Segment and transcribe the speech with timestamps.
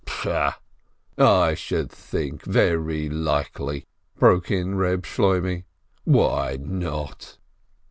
[0.03, 0.55] "Psh!
[1.19, 3.85] I should think, very likely!"
[4.17, 5.65] broke in Eeb Shloimeh.
[6.07, 7.37] <fWhy not?"